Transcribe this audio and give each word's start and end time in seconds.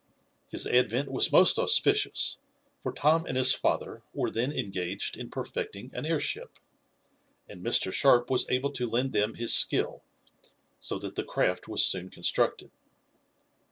His 0.49 0.65
advent 0.65 1.11
was 1.11 1.31
most 1.31 1.59
auspicious, 1.59 2.39
for 2.79 2.91
Tom 2.91 3.23
and 3.27 3.37
his 3.37 3.53
father 3.53 4.01
were 4.15 4.31
then 4.31 4.51
engaged 4.51 5.15
in 5.15 5.29
perfecting 5.29 5.91
an 5.93 6.07
airship, 6.07 6.57
and 7.47 7.63
Mr. 7.63 7.93
Sharp 7.93 8.27
was 8.27 8.49
able 8.49 8.71
to 8.71 8.89
lend 8.89 9.13
them 9.13 9.35
his 9.35 9.53
skill, 9.53 10.01
so 10.79 10.97
that 10.97 11.13
the 11.13 11.23
craft 11.23 11.67
was 11.67 11.85
soon 11.85 12.09
constructed. 12.09 12.71